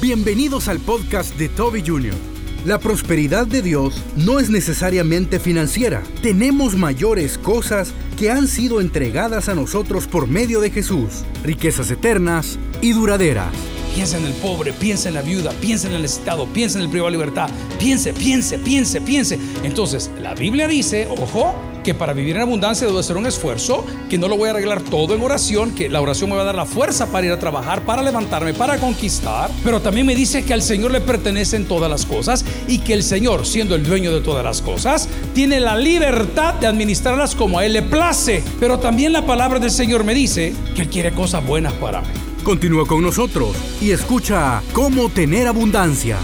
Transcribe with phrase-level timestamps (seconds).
[0.00, 2.14] Bienvenidos al podcast de Toby Jr.
[2.64, 6.02] La prosperidad de Dios no es necesariamente financiera.
[6.22, 12.58] Tenemos mayores cosas que han sido entregadas a nosotros por medio de Jesús, riquezas eternas
[12.80, 13.52] y duraderas.
[13.94, 16.90] Piensa en el pobre, piensa en la viuda, piensa en el necesitado, piensa en el
[16.90, 17.50] privado de libertad.
[17.78, 19.38] Piense, piense, piense, piense.
[19.64, 24.18] Entonces, la Biblia dice, ojo, que para vivir en abundancia debo hacer un esfuerzo, que
[24.18, 26.54] no lo voy a arreglar todo en oración, que la oración me va a dar
[26.54, 30.54] la fuerza para ir a trabajar, para levantarme, para conquistar, pero también me dice que
[30.54, 34.20] al Señor le pertenecen todas las cosas y que el Señor, siendo el dueño de
[34.20, 38.42] todas las cosas, tiene la libertad de administrarlas como a Él le place.
[38.58, 42.08] Pero también la palabra del Señor me dice que Él quiere cosas buenas para mí.
[42.44, 46.16] Continúa con nosotros y escucha cómo tener abundancia.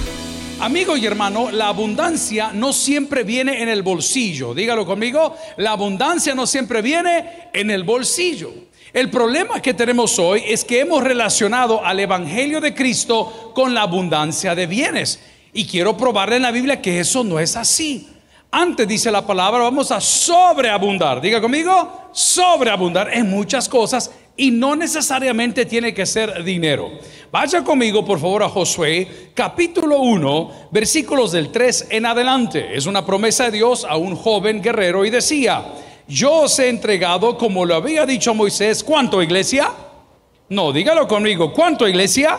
[0.58, 4.54] Amigo y hermano, la abundancia no siempre viene en el bolsillo.
[4.54, 8.52] Dígalo conmigo, la abundancia no siempre viene en el bolsillo.
[8.94, 13.82] El problema que tenemos hoy es que hemos relacionado al Evangelio de Cristo con la
[13.82, 15.20] abundancia de bienes.
[15.52, 18.08] Y quiero probarle en la Biblia que eso no es así.
[18.50, 21.20] Antes dice la palabra, vamos a sobreabundar.
[21.20, 26.90] Diga conmigo, sobreabundar en muchas cosas y no necesariamente tiene que ser dinero.
[27.32, 32.76] Vaya conmigo, por favor, a Josué, capítulo 1, versículos del 3 en adelante.
[32.76, 35.64] Es una promesa de Dios a un joven guerrero y decía,
[36.06, 39.70] yo os he entregado, como lo había dicho Moisés, ¿cuánto iglesia?
[40.48, 42.38] No, dígalo conmigo, ¿cuánto iglesia?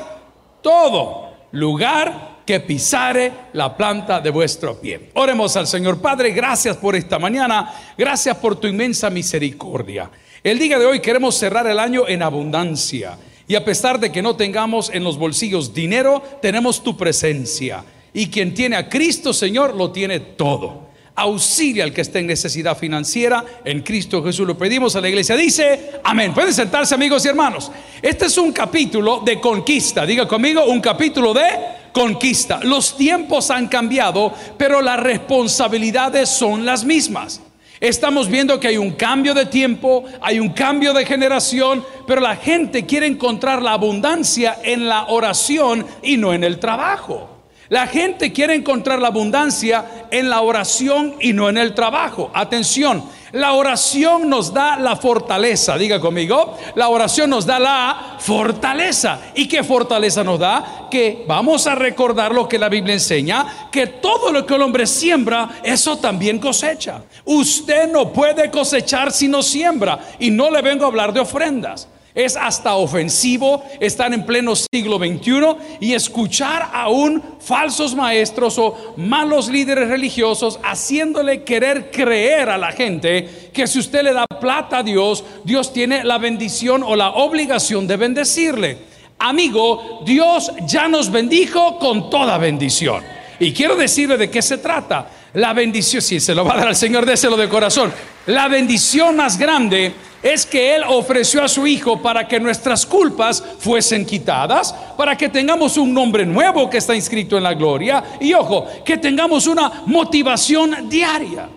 [0.62, 5.12] Todo lugar que pisare la planta de vuestro pie.
[5.16, 6.00] Oremos al Señor.
[6.00, 10.09] Padre, gracias por esta mañana, gracias por tu inmensa misericordia.
[10.44, 13.18] El día de hoy queremos cerrar el año en abundancia.
[13.48, 17.84] Y a pesar de que no tengamos en los bolsillos dinero, tenemos tu presencia.
[18.14, 20.88] Y quien tiene a Cristo, Señor, lo tiene todo.
[21.16, 23.44] Auxilia al que esté en necesidad financiera.
[23.66, 25.36] En Cristo Jesús lo pedimos a la iglesia.
[25.36, 26.34] Dice, amén.
[26.34, 27.72] Pueden sentarse amigos y hermanos.
[28.02, 30.06] Este es un capítulo de conquista.
[30.06, 31.48] Diga conmigo, un capítulo de
[31.92, 32.60] conquista.
[32.62, 37.42] Los tiempos han cambiado, pero las responsabilidades son las mismas.
[37.80, 42.35] Estamos viendo que hay un cambio de tiempo, hay un cambio de generación, pero la
[42.35, 47.37] gente quiere encontrar la abundancia en la oración y no en el trabajo.
[47.69, 52.31] La gente quiere encontrar la abundancia en la oración y no en el trabajo.
[52.33, 59.19] Atención, la oración nos da la fortaleza, diga conmigo, la oración nos da la fortaleza.
[59.35, 60.88] ¿Y qué fortaleza nos da?
[60.89, 64.88] Que vamos a recordar lo que la Biblia enseña, que todo lo que el hombre
[64.88, 67.01] siembra, eso también cosecha.
[67.25, 69.99] Usted no puede cosechar si no siembra.
[70.19, 71.89] Y no le vengo a hablar de ofrendas.
[72.17, 79.50] Es hasta ofensivo estar en pleno siglo XXI y escuchar aún falsos maestros o malos
[79.50, 84.83] líderes religiosos haciéndole querer creer a la gente que si usted le da plata a
[84.83, 88.79] Dios, Dios tiene la bendición o la obligación de bendecirle.
[89.19, 93.03] Amigo, Dios ya nos bendijo con toda bendición.
[93.39, 95.07] Y quiero decirle de qué se trata.
[95.38, 97.94] La bendición, si se lo va a dar al Señor, déselo de corazón.
[98.25, 99.94] La bendición más grande
[100.24, 105.30] es que Él ofreció a su Hijo para que nuestras culpas fuesen quitadas, para que
[105.30, 109.84] tengamos un nombre nuevo que está inscrito en la gloria y ojo, que tengamos una
[109.86, 111.47] motivación diaria.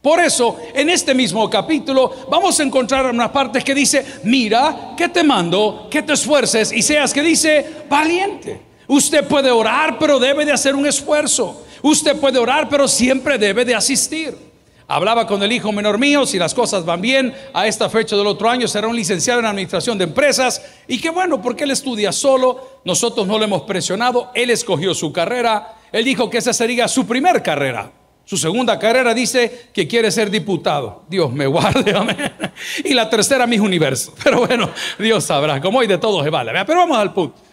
[0.00, 5.08] Por eso, en este mismo capítulo vamos a encontrar una parte que dice, mira, que
[5.08, 8.70] te mando, que te esfuerces y seas que dice, valiente.
[8.86, 11.64] Usted puede orar, pero debe de hacer un esfuerzo.
[11.82, 14.36] Usted puede orar, pero siempre debe de asistir.
[14.86, 18.26] Hablaba con el hijo menor mío, si las cosas van bien, a esta fecha del
[18.26, 20.60] otro año será un licenciado en administración de empresas.
[20.88, 25.12] Y qué bueno, porque él estudia solo, nosotros no le hemos presionado, él escogió su
[25.12, 27.92] carrera, él dijo que esa sería su primer carrera.
[28.24, 31.04] Su segunda carrera dice que quiere ser diputado.
[31.08, 32.32] Dios me guarde, amén.
[32.84, 34.12] Y la tercera, mis universo.
[34.24, 36.52] Pero bueno, Dios sabrá, como hoy de todo se vale.
[36.66, 37.49] Pero vamos al punto.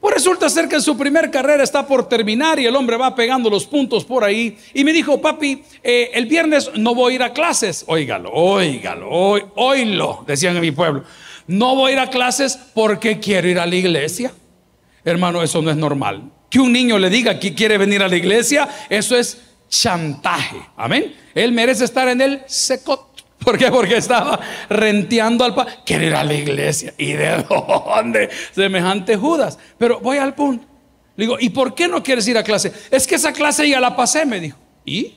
[0.00, 3.48] Pues resulta ser que su primer carrera está por terminar y el hombre va pegando
[3.48, 4.56] los puntos por ahí.
[4.74, 7.84] Y me dijo, papi, eh, el viernes no voy a ir a clases.
[7.88, 9.08] Óigalo, óigalo,
[9.56, 11.02] oílo, decían en mi pueblo.
[11.46, 14.32] No voy a ir a clases porque quiero ir a la iglesia.
[15.04, 16.30] Hermano, eso no es normal.
[16.50, 20.60] Que un niño le diga que quiere venir a la iglesia, eso es chantaje.
[20.76, 21.14] Amén.
[21.34, 23.05] Él merece estar en el secot.
[23.46, 23.70] ¿Por qué?
[23.70, 25.74] Porque estaba renteando al padre.
[25.86, 26.92] Quiere ir a la iglesia.
[26.98, 28.28] ¿Y de dónde?
[28.52, 29.56] Semejante Judas.
[29.78, 30.66] Pero voy al punto.
[31.14, 32.72] Le digo, ¿y por qué no quieres ir a clase?
[32.90, 34.58] Es que esa clase ya la pasé, me dijo.
[34.84, 35.14] ¿Y?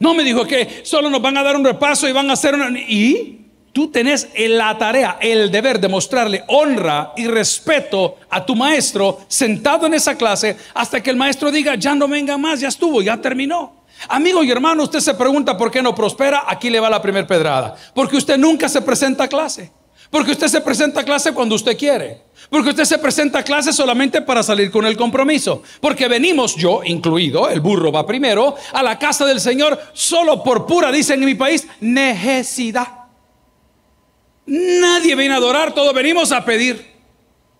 [0.00, 2.56] No me dijo que solo nos van a dar un repaso y van a hacer
[2.56, 2.80] una...
[2.80, 3.52] ¿Y?
[3.72, 9.86] Tú tenés la tarea, el deber de mostrarle honra y respeto a tu maestro sentado
[9.86, 13.20] en esa clase hasta que el maestro diga, ya no venga más, ya estuvo, ya
[13.20, 13.83] terminó.
[14.08, 17.26] Amigo y hermano, usted se pregunta por qué no prospera, aquí le va la primera
[17.26, 17.76] pedrada.
[17.94, 19.72] Porque usted nunca se presenta a clase.
[20.10, 22.22] Porque usted se presenta a clase cuando usted quiere.
[22.50, 25.62] Porque usted se presenta a clase solamente para salir con el compromiso.
[25.80, 30.66] Porque venimos, yo incluido, el burro va primero, a la casa del Señor solo por
[30.66, 32.86] pura, dicen en mi país, necesidad.
[34.46, 36.94] Nadie viene a adorar, todos venimos a pedir.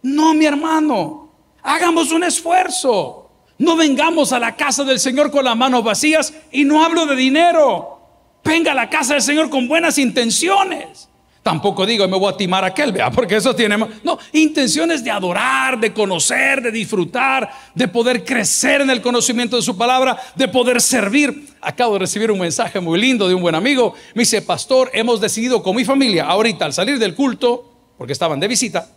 [0.02, 1.32] No, mi hermano,
[1.62, 3.24] hagamos un esfuerzo.
[3.59, 7.17] No vengamos a la casa del Señor con las manos vacías y no hablo de
[7.17, 8.01] dinero.
[8.45, 11.09] Venga a la casa del Señor con buenas intenciones.
[11.45, 15.11] Tampoco digo, me voy a timar a aquel, vea, porque eso tiene No, intenciones de
[15.11, 20.49] adorar, de conocer, de disfrutar, de poder crecer en el conocimiento de su palabra, de
[20.49, 21.49] poder servir.
[21.61, 23.95] Acabo de recibir un mensaje muy lindo de un buen amigo.
[24.15, 28.41] Me dice, pastor, hemos decidido con mi familia, ahorita al salir del culto, porque estaban
[28.41, 28.89] de visita,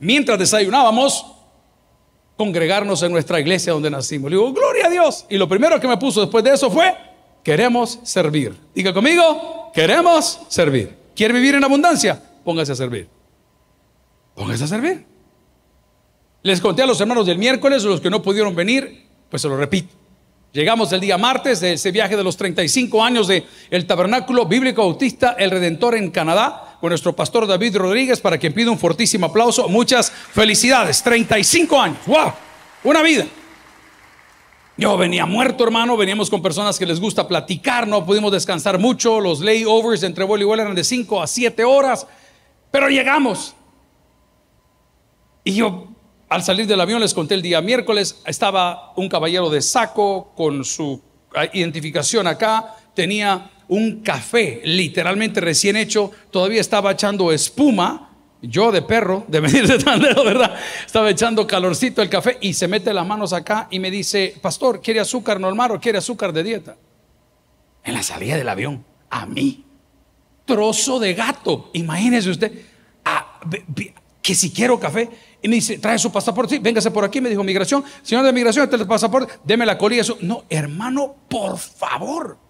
[0.00, 1.26] mientras desayunábamos,
[2.42, 4.28] congregarnos en nuestra iglesia donde nacimos.
[4.28, 5.26] Le digo, gloria a Dios.
[5.30, 6.92] Y lo primero que me puso después de eso fue,
[7.44, 8.52] queremos servir.
[8.74, 10.92] Diga conmigo, queremos servir.
[11.14, 12.20] ¿Quiere vivir en abundancia?
[12.44, 13.08] Póngase a servir.
[14.34, 15.06] Póngase a servir.
[16.42, 19.56] Les conté a los hermanos del miércoles, los que no pudieron venir, pues se lo
[19.56, 19.94] repito.
[20.52, 24.82] Llegamos el día martes de ese viaje de los 35 años del el Tabernáculo Bíblico
[24.82, 29.26] Bautista El Redentor en Canadá, con nuestro pastor David Rodríguez, para quien pido un fortísimo
[29.26, 29.68] aplauso.
[29.68, 31.00] Muchas felicidades.
[31.00, 31.98] 35 años.
[32.06, 32.32] ¡Wow!
[32.82, 33.24] Una vida.
[34.76, 35.96] Yo venía muerto, hermano.
[35.96, 37.86] Veníamos con personas que les gusta platicar.
[37.86, 39.20] No pudimos descansar mucho.
[39.20, 42.04] Los layovers entre vuelo y vuelo eran de 5 a 7 horas.
[42.72, 43.54] Pero llegamos.
[45.44, 45.86] Y yo,
[46.28, 48.20] al salir del avión, les conté el día miércoles.
[48.26, 51.00] Estaba un caballero de saco con su
[51.52, 52.74] identificación acá.
[52.92, 56.10] Tenía un café literalmente recién hecho.
[56.30, 58.10] Todavía estaba echando espuma
[58.42, 60.54] yo de perro, de venir de tan lejos, ¿verdad?
[60.84, 64.80] Estaba echando calorcito el café y se mete las manos acá y me dice, pastor,
[64.82, 66.76] ¿quiere azúcar normal o quiere azúcar de dieta?
[67.84, 69.64] En la salida del avión, a mí.
[70.44, 72.52] Trozo de gato, imagínese usted,
[74.20, 75.08] que si quiero café.
[75.40, 78.32] Y me dice, trae su pasaporte, sí, véngase por aquí, me dijo migración, señor de
[78.32, 80.04] migración, este es el pasaporte, deme la colilla.
[80.20, 82.41] No, hermano, por favor.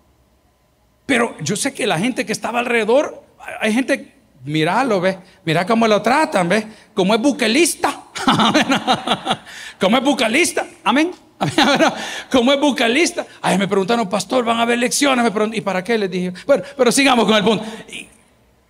[1.06, 3.24] Pero yo sé que la gente que estaba alrededor,
[3.60, 4.12] hay gente
[4.44, 5.18] Míralo, ve.
[5.44, 6.66] Mira cómo lo tratan, ve.
[6.94, 8.06] Como es buquelista.
[9.80, 10.66] como es bucalista.
[10.84, 11.12] Amén.
[12.30, 13.26] Como es bucalista.
[13.40, 15.28] Ay, me preguntaron, pastor, van a haber lecciones.
[15.54, 15.98] ¿y para qué?
[15.98, 16.32] Les dije.
[16.46, 17.64] Bueno, pero sigamos con el punto.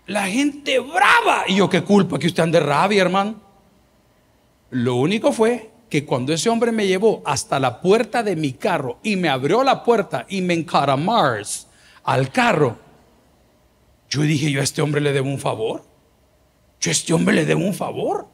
[0.06, 1.44] la gente brava.
[1.48, 3.34] Y yo, qué culpa que usted ande rabia, hermano.
[4.70, 8.98] Lo único fue que cuando ese hombre me llevó hasta la puerta de mi carro
[9.02, 11.66] y me abrió la puerta y me encaramars
[12.04, 12.78] al carro,
[14.08, 15.84] yo dije, yo a este hombre le debo un favor.
[16.80, 18.28] Yo a este hombre le debo un favor.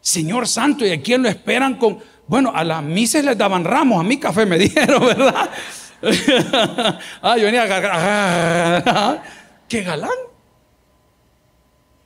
[0.00, 1.98] Señor Santo, ¿y a quién lo esperan con...
[2.26, 5.50] Bueno, a las mises les daban ramos, a mí café me dijeron, ¿verdad?
[7.22, 9.22] ah, yo venía a...
[9.68, 10.10] ¡Qué galán!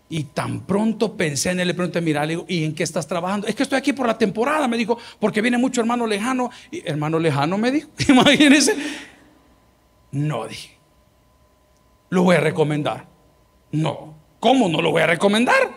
[0.08, 3.06] Y tan pronto pensé en él, le pregunté, mira, le digo, ¿y en qué estás
[3.06, 3.46] trabajando?
[3.46, 6.50] Es que estoy aquí por la temporada, me dijo, porque viene mucho hermano lejano.
[6.70, 8.76] Y hermano lejano me dijo, imagínense.
[10.12, 10.78] No, dije,
[12.10, 13.06] lo voy a recomendar.
[13.72, 15.70] No, ¿cómo no lo voy a recomendar?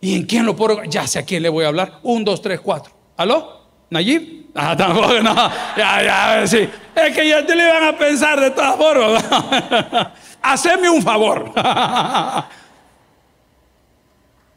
[0.00, 0.82] ¿Y en quién lo puedo?
[0.84, 1.98] Ya sé a quién le voy a hablar.
[2.02, 2.92] Un, dos, tres, cuatro.
[3.16, 3.62] ¿Aló?
[3.90, 4.50] ¿Nayib?
[4.54, 5.34] Ah, tampoco, no.
[5.76, 6.68] Ya, ya, sí.
[6.94, 9.24] Es que ya te le iban a pensar de todas formas.
[10.42, 11.52] Haceme un favor.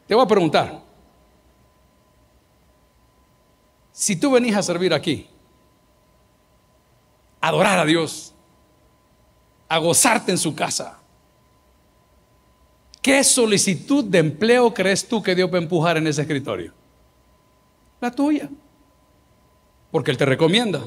[0.06, 0.80] te voy a preguntar.
[3.92, 5.28] Si tú venís a servir aquí,
[7.48, 8.34] adorar a Dios,
[9.68, 10.98] a gozarte en su casa.
[13.02, 16.72] ¿Qué solicitud de empleo crees tú que Dios va a empujar en ese escritorio?
[18.00, 18.48] La tuya.
[19.90, 20.82] Porque Él te recomienda.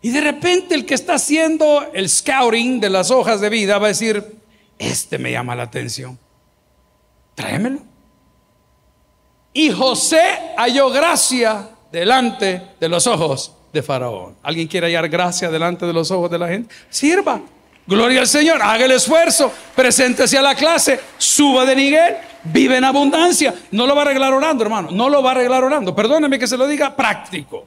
[0.00, 3.86] Y de repente el que está haciendo el scouting de las hojas de vida va
[3.86, 4.40] a decir,
[4.78, 6.18] este me llama la atención.
[7.34, 7.80] Tráemelo.
[9.52, 14.36] Y José halló gracia delante de los ojos de Faraón.
[14.42, 16.74] ¿Alguien quiere hallar gracia delante de los ojos de la gente?
[16.88, 17.40] Sirva.
[17.86, 18.60] Gloria al Señor.
[18.62, 19.52] Haga el esfuerzo.
[19.74, 20.98] Preséntese a la clase.
[21.18, 22.16] Suba de nivel.
[22.44, 23.54] Vive en abundancia.
[23.70, 24.88] No lo va a arreglar orando, hermano.
[24.90, 25.94] No lo va a arreglar orando.
[25.94, 27.66] Perdóneme que se lo diga práctico.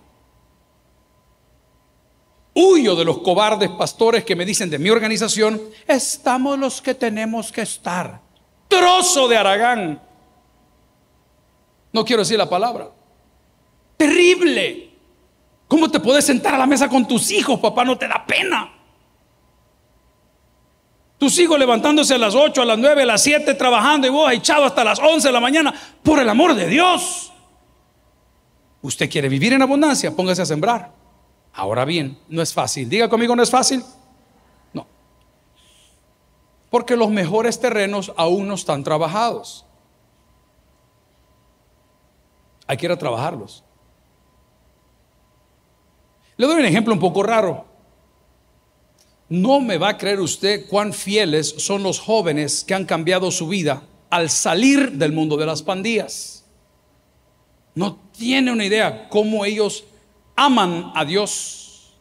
[2.55, 7.51] Huyo de los cobardes pastores que me dicen de mi organización, estamos los que tenemos
[7.51, 8.19] que estar.
[8.67, 10.01] Trozo de Aragán.
[11.93, 12.89] No quiero decir la palabra.
[13.95, 14.88] Terrible.
[15.69, 17.85] ¿Cómo te puedes sentar a la mesa con tus hijos, papá?
[17.85, 18.73] No te da pena.
[21.19, 24.31] Tus hijos levantándose a las 8, a las 9, a las 7 trabajando y vos
[24.31, 25.71] echado hasta las 11 de la mañana.
[26.01, 27.31] Por el amor de Dios.
[28.81, 30.91] Usted quiere vivir en abundancia, póngase a sembrar.
[31.53, 32.89] Ahora bien, no es fácil.
[32.89, 33.83] Diga conmigo, no es fácil.
[34.73, 34.87] No.
[36.71, 39.67] Porque los mejores terrenos aún no están trabajados.
[42.65, 43.63] Hay que ir a trabajarlos.
[46.39, 47.65] Le doy un ejemplo un poco raro.
[49.27, 53.49] No me va a creer usted cuán fieles son los jóvenes que han cambiado su
[53.49, 56.45] vida al salir del mundo de las pandillas.
[57.75, 59.83] No tiene una idea cómo ellos
[60.33, 61.97] aman a Dios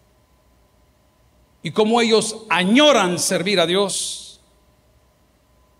[1.61, 4.41] y cómo ellos añoran servir a Dios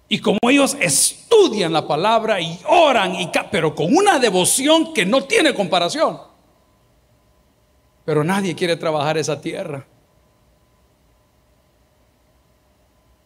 [0.09, 5.23] y cómo ellos estudian la palabra y oran y pero con una devoción que no
[5.23, 6.28] tiene comparación.
[8.09, 9.85] Pero nadie quiere trabajar esa tierra.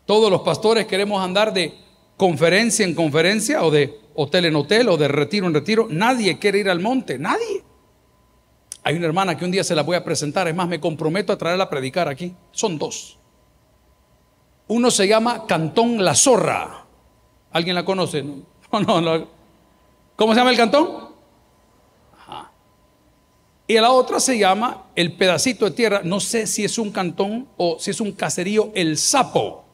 [0.05, 1.73] Todos los pastores queremos andar de
[2.17, 5.87] conferencia en conferencia o de hotel en hotel o de retiro en retiro.
[5.89, 7.63] Nadie quiere ir al monte, nadie.
[8.83, 11.33] Hay una hermana que un día se la voy a presentar, es más, me comprometo
[11.33, 12.35] a traerla a predicar aquí.
[12.51, 13.21] Son dos.
[14.67, 16.87] Uno se llama Cantón La Zorra.
[17.53, 18.25] ¿Alguien la conoce?
[18.25, 19.29] No, no, no.
[20.17, 21.12] ¿Cómo se llama el cantón?
[23.73, 26.03] Y la otra se llama el pedacito de tierra.
[26.05, 29.65] No sé si es un cantón o si es un caserío, el sapo.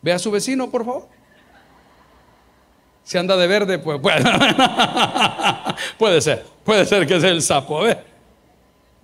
[0.00, 1.06] Ve a su vecino, por favor.
[3.04, 4.00] Si anda de verde, pues
[5.98, 6.46] puede, ser.
[6.64, 7.80] Puede ser que sea el sapo.
[7.80, 8.06] A ver.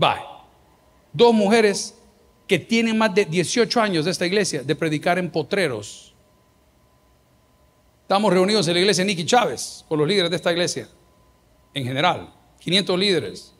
[0.03, 0.47] Va.
[1.13, 1.95] Dos mujeres
[2.47, 6.15] que tienen más de 18 años de esta iglesia de predicar en potreros.
[8.01, 10.89] Estamos reunidos en la iglesia Nicky Chávez con los líderes de esta iglesia.
[11.75, 13.56] En general, 500 líderes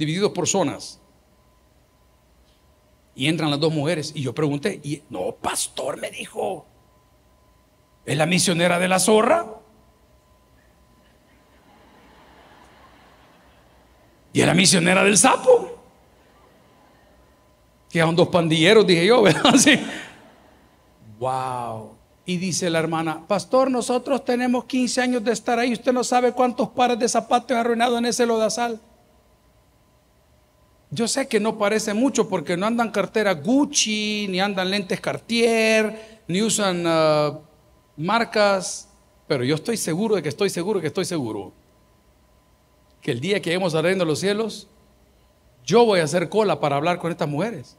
[0.00, 0.98] divididos por zonas.
[3.14, 4.12] Y entran las dos mujeres.
[4.14, 6.64] Y yo pregunté, y no, pastor, me dijo,
[8.06, 9.46] ¿es la misionera de la zorra?
[14.32, 15.78] Y es la misionera del sapo.
[17.90, 19.52] Que eran dos pandilleros, dije yo, ¿verdad?
[21.18, 21.96] Wow.
[22.24, 25.74] Y dice la hermana, pastor, nosotros tenemos 15 años de estar ahí.
[25.74, 28.80] Usted no sabe cuántos pares de zapatos ha arruinado en ese lodazal.
[30.90, 36.22] Yo sé que no parece mucho porque no andan cartera Gucci, ni andan lentes Cartier,
[36.26, 37.38] ni usan ah,
[37.96, 38.88] marcas,
[39.28, 41.52] pero yo estoy seguro de que estoy seguro de que estoy seguro
[43.00, 44.68] que el día que lleguemos al de los cielos,
[45.64, 47.76] yo voy a hacer cola para hablar con estas mujeres,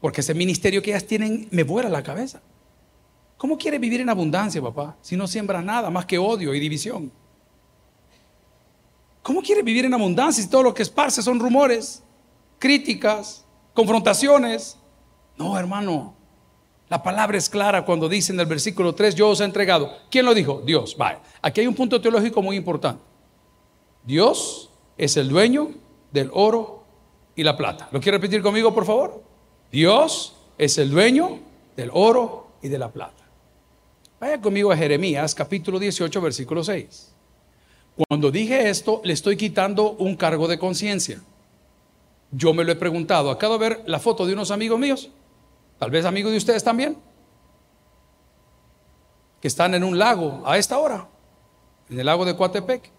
[0.00, 2.40] porque ese ministerio que ellas tienen me vuela la cabeza.
[3.36, 7.10] ¿Cómo quiere vivir en abundancia, papá, si no siembra nada más que odio y división?
[9.22, 12.02] ¿Cómo quiere vivir en abundancia si todo lo que esparce son rumores?
[12.58, 14.78] Críticas, confrontaciones.
[15.36, 16.14] No, hermano.
[16.88, 19.92] La palabra es clara cuando dice en el versículo 3, yo os he entregado.
[20.10, 20.62] ¿Quién lo dijo?
[20.64, 20.96] Dios.
[20.96, 21.18] Vale.
[21.42, 23.02] Aquí hay un punto teológico muy importante.
[24.04, 25.70] Dios es el dueño
[26.12, 26.84] del oro
[27.36, 27.88] y la plata.
[27.92, 29.22] ¿Lo quiere repetir conmigo, por favor?
[29.70, 31.40] Dios es el dueño
[31.76, 33.24] del oro y de la plata.
[34.18, 37.14] Vaya conmigo a Jeremías capítulo 18, versículo 6.
[38.08, 41.20] Cuando dije esto, le estoy quitando un cargo de conciencia.
[42.30, 43.30] Yo me lo he preguntado.
[43.30, 45.10] Acabo de ver la foto de unos amigos míos,
[45.78, 46.98] tal vez amigos de ustedes también,
[49.40, 51.08] que están en un lago a esta hora,
[51.88, 52.90] en el lago de Coatepec,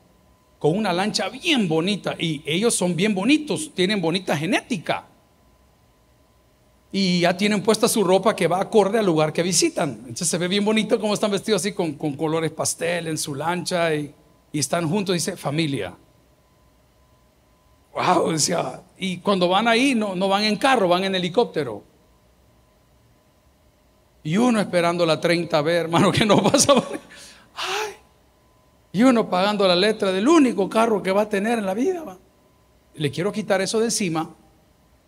[0.57, 2.15] con una lancha bien bonita.
[2.17, 5.05] Y ellos son bien bonitos, tienen bonita genética.
[6.91, 9.91] Y ya tienen puesta su ropa que va acorde al lugar que visitan.
[9.99, 13.93] Entonces se ve bien bonito como están vestidos así con, colores pastel en su lancha
[13.93, 14.11] y,
[14.51, 15.95] y están juntos, dice familia.
[17.93, 21.83] Wow, decía, y cuando van ahí no, no van en carro, van en helicóptero.
[24.23, 26.73] Y uno esperando la 30B, hermano, que no pasa.
[27.55, 27.93] Ay,
[28.91, 32.17] y uno pagando la letra del único carro que va a tener en la vida.
[32.95, 34.35] Le quiero quitar eso de encima,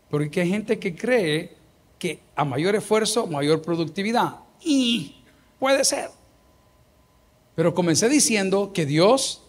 [0.10, 1.58] porque hay gente que cree
[2.00, 4.36] que a mayor esfuerzo, mayor productividad.
[4.62, 5.24] Y
[5.60, 6.10] puede ser.
[7.56, 9.44] Pero comencé diciendo que Dios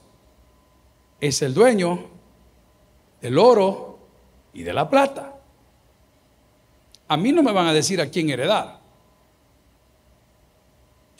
[1.21, 2.09] es el dueño
[3.21, 3.92] del oro
[4.52, 5.35] y de la plata.
[7.09, 8.80] A mí no me van a decir a quién heredar,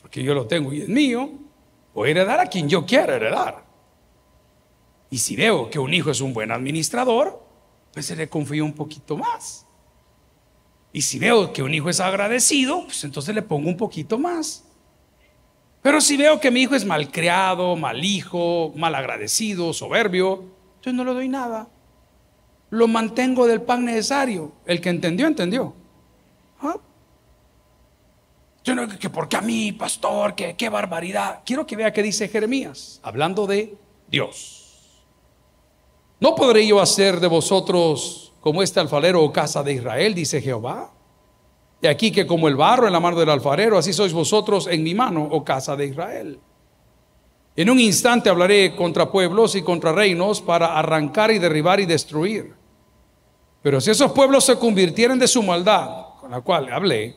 [0.01, 1.31] porque yo lo tengo y es mío.
[1.95, 3.65] Voy a heredar a quien yo quiera heredar.
[5.11, 7.43] Y si veo que un hijo es un buen administrador,
[7.93, 9.67] pues se le confío un poquito más.
[10.95, 14.65] Y si veo que un hijo es agradecido, pues entonces le pongo un poquito más.
[15.83, 20.45] Pero si veo que mi hijo es malcriado, mal hijo, mal agradecido, soberbio,
[20.77, 21.69] entonces no le doy nada
[22.73, 24.53] lo mantengo del pan necesario.
[24.65, 25.75] El que entendió, entendió.
[26.63, 26.77] ¿Ah?
[28.65, 31.41] Yo no, que porque a mí, pastor, que qué barbaridad.
[31.45, 33.77] Quiero que vea qué dice Jeremías, hablando de
[34.09, 35.05] Dios.
[36.19, 40.93] ¿No podré yo hacer de vosotros como este alfarero o casa de Israel, dice Jehová?
[41.83, 44.83] Y aquí que como el barro en la mano del alfarero, así sois vosotros en
[44.83, 46.41] mi mano, oh casa de Israel.
[47.55, 52.62] En un instante hablaré contra pueblos y contra reinos para arrancar y derribar y destruir.
[53.63, 57.17] Pero si esos pueblos se convirtieren de su maldad, con la cual hablé,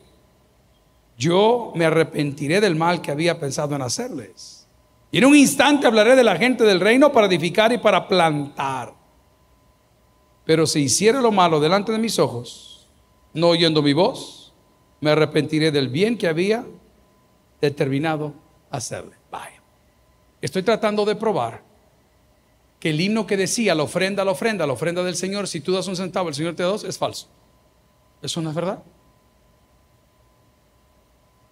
[1.18, 4.66] yo me arrepentiré del mal que había pensado en hacerles.
[5.10, 8.94] Y en un instante hablaré de la gente del reino para edificar y para plantar.
[10.44, 12.88] Pero si hiciere lo malo delante de mis ojos,
[13.32, 14.52] no oyendo mi voz,
[15.00, 16.64] me arrepentiré del bien que había
[17.60, 18.34] determinado
[18.70, 19.16] hacerle.
[19.30, 19.62] Vaya.
[20.40, 21.65] Estoy tratando de probar
[22.80, 25.72] que el himno que decía la ofrenda, la ofrenda, la ofrenda del Señor, si tú
[25.72, 27.28] das un centavo, el Señor te da dos, es falso.
[28.22, 28.82] Eso no es verdad.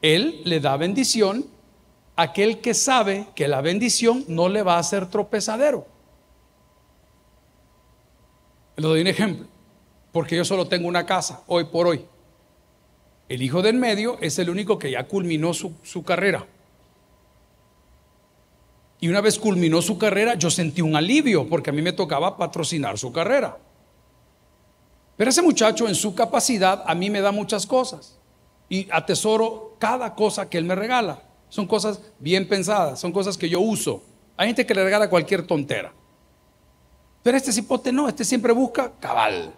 [0.03, 1.47] Él le da bendición
[2.17, 5.87] a aquel que sabe que la bendición no le va a hacer tropezadero.
[8.77, 9.47] Le doy un ejemplo,
[10.13, 12.05] porque yo solo tengo una casa hoy por hoy.
[13.29, 16.47] El hijo del medio es el único que ya culminó su, carrera.
[19.01, 22.37] Y una vez culminó su carrera, yo sentí un alivio porque a mí me tocaba
[22.37, 23.59] patrocinar su carrera.
[25.17, 28.19] Pero ese muchacho en su capacidad a mí me da muchas cosas
[28.69, 31.23] y atesoro cada cosa que él me regala.
[31.49, 34.03] Son cosas bien pensadas, son cosas que yo uso.
[34.37, 35.93] Hay gente que le regala cualquier tontera.
[37.23, 39.55] Pero este cipote no, este siempre busca cabal.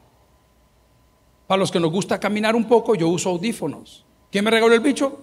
[1.47, 4.05] Para los que nos gusta caminar un poco, yo uso audífonos.
[4.31, 5.23] ¿Quién me regaló el bicho?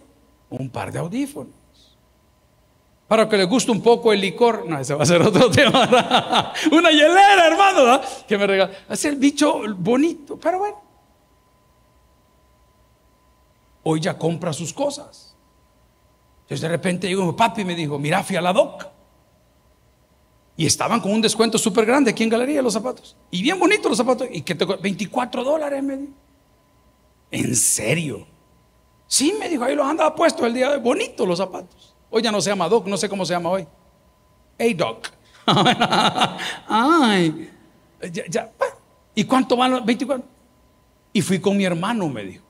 [0.50, 1.54] Un par de audífonos.
[3.08, 6.54] Para que les gusta un poco el licor, no, ese va a ser otro tema.
[6.72, 8.74] Una hielera, hermano, que me regaló.
[8.90, 10.82] Es el bicho bonito, pero bueno.
[13.84, 15.36] Hoy ya compra sus cosas.
[16.44, 18.88] Entonces de repente digo, papi me dijo, mira, fui a la doc.
[20.56, 23.18] Y estaban con un descuento súper grande aquí en Galería los zapatos.
[23.32, 24.28] Y bien bonitos los zapatos.
[24.32, 26.14] Y que te 24 dólares, me dijo.
[27.32, 28.28] ¿En serio?
[29.08, 30.82] Sí, me dijo, ahí los andaba puestos el día de hoy.
[30.82, 31.93] Bonitos los zapatos.
[32.16, 33.66] Hoy ya no se llama Doc, no sé cómo se llama hoy.
[34.56, 35.10] Hey, Doc.
[36.68, 37.50] Ay,
[38.12, 38.52] ya, ya.
[39.16, 40.24] ¿Y cuánto van los 24?
[41.12, 42.46] Y fui con mi hermano, me dijo.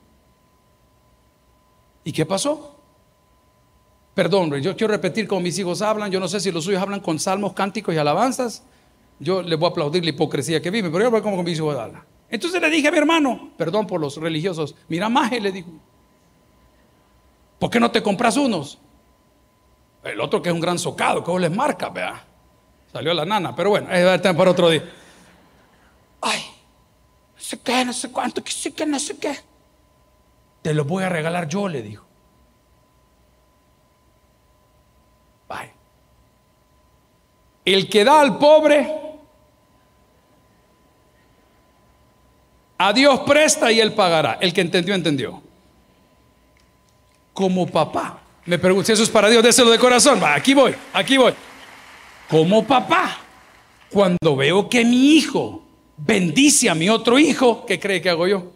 [2.03, 2.75] ¿Y qué pasó?
[4.13, 6.11] Perdón, yo quiero repetir como mis hijos hablan.
[6.11, 8.63] Yo no sé si los suyos hablan con salmos, cánticos y alabanzas.
[9.17, 11.57] Yo les voy a aplaudir la hipocresía que vive, pero yo voy como con mis
[11.57, 12.03] hijos hablan.
[12.29, 15.69] Entonces le dije a mi hermano, perdón por los religiosos, mira Maje, le digo,
[17.59, 18.77] ¿por qué no te compras unos?
[20.03, 22.23] El otro que es un gran socado, que les marca, vea.
[22.91, 24.83] Salió la nana, pero bueno, es para otro día.
[26.21, 26.41] Ay,
[27.35, 29.35] no sé qué, no sé cuánto, que sé qué, no sé qué.
[30.61, 32.05] Te los voy a regalar yo, le dijo.
[37.65, 38.93] El que da al pobre,
[42.77, 44.37] a Dios presta y Él pagará.
[44.41, 45.41] El que entendió, entendió.
[47.31, 48.19] Como papá.
[48.45, 50.21] Me pregunto, si eso es para Dios, déselo de corazón.
[50.21, 51.33] Va, aquí voy, aquí voy.
[52.29, 53.17] Como papá,
[53.89, 55.63] cuando veo que mi hijo
[55.95, 58.51] bendice a mi otro hijo, ¿qué cree que hago yo?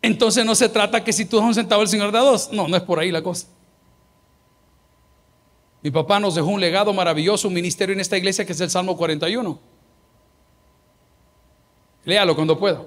[0.00, 2.50] Entonces no se trata que si tú das un centavo el Señor da dos.
[2.52, 3.46] No, no es por ahí la cosa.
[5.82, 8.70] Mi papá nos dejó un legado maravilloso, un ministerio en esta iglesia que es el
[8.70, 9.58] Salmo 41.
[12.04, 12.82] Léalo cuando pueda.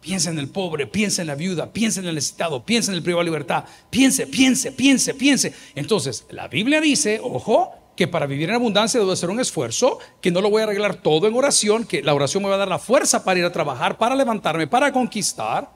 [0.00, 3.02] Piensa en el pobre, piensa en la viuda, piensa en el necesitado, piensa en el
[3.02, 3.64] privado de libertad.
[3.90, 5.52] Piense, piense, piense, piense.
[5.74, 10.30] Entonces, la Biblia dice, ojo, que para vivir en abundancia debo hacer un esfuerzo, que
[10.30, 12.68] no lo voy a arreglar todo en oración, que la oración me va a dar
[12.68, 15.68] la fuerza para ir a trabajar, para levantarme, para conquistar.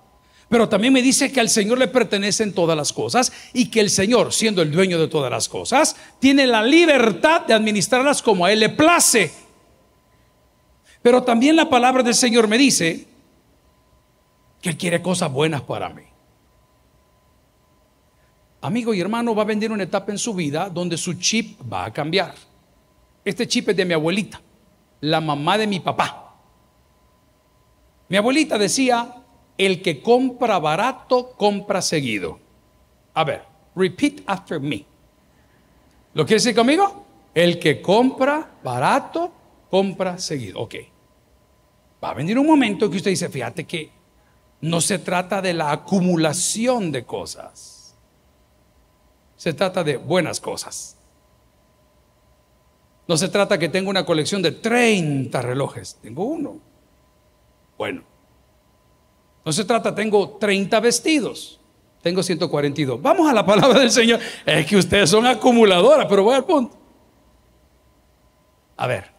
[0.48, 3.90] Pero también me dice que al Señor le pertenecen todas las cosas y que el
[3.90, 8.52] Señor, siendo el dueño de todas las cosas, tiene la libertad de administrarlas como a
[8.52, 9.32] Él le place.
[11.02, 13.08] Pero también la palabra del Señor me dice
[14.62, 16.04] que quiere cosas buenas para mí.
[18.62, 21.84] Amigo y hermano, va a venir una etapa en su vida donde su chip va
[21.84, 22.32] a cambiar.
[23.24, 24.40] Este chip es de mi abuelita,
[25.00, 26.36] la mamá de mi papá.
[28.08, 29.16] Mi abuelita decía,
[29.58, 32.38] el que compra barato, compra seguido.
[33.14, 33.42] A ver,
[33.74, 34.86] repeat after me.
[36.14, 37.04] ¿Lo quiere decir conmigo?
[37.34, 39.32] El que compra barato,
[39.68, 40.60] compra seguido.
[40.60, 40.74] Ok.
[42.02, 44.01] Va a venir un momento que usted dice, fíjate que
[44.62, 47.94] no se trata de la acumulación de cosas.
[49.36, 50.96] Se trata de buenas cosas.
[53.08, 55.98] No se trata que tenga una colección de 30 relojes.
[56.00, 56.60] Tengo uno.
[57.76, 58.04] Bueno,
[59.44, 61.58] no se trata, tengo 30 vestidos,
[62.00, 63.02] tengo 142.
[63.02, 64.20] Vamos a la palabra del Señor.
[64.46, 66.78] Es que ustedes son acumuladoras, pero voy al punto.
[68.76, 69.10] A ver,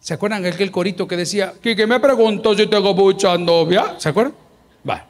[0.00, 3.94] ¿Se acuerdan aquel corito que decía, que me preguntó si tengo mucha novia?
[3.96, 4.43] ¿Se acuerdan?
[4.88, 5.06] Va.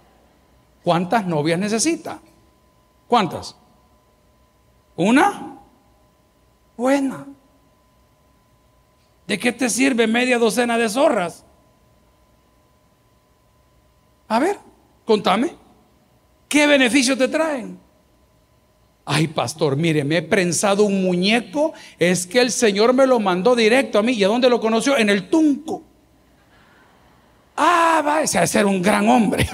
[0.83, 2.21] ¿Cuántas novias necesita?
[3.09, 3.57] ¿Cuántas?
[4.97, 5.59] ¿Una?
[6.77, 7.27] Buena.
[9.27, 11.45] ¿De qué te sirve media docena de zorras?
[14.29, 14.59] A ver,
[15.05, 15.55] contame.
[16.49, 17.79] ¿Qué beneficio te traen?
[19.07, 21.73] Ay, pastor, mire, me he prensado un muñeco.
[21.99, 24.13] Es que el Señor me lo mandó directo a mí.
[24.13, 24.97] ¿Y a dónde lo conoció?
[24.97, 25.83] En el Tunco.
[27.57, 29.49] Ah, va, ese a ser un gran hombre.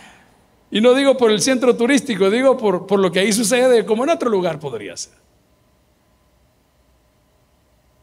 [0.70, 4.04] y no digo por el centro turístico, digo por, por lo que ahí sucede, como
[4.04, 5.14] en otro lugar podría ser.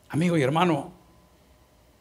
[0.09, 0.93] Amigo y hermano,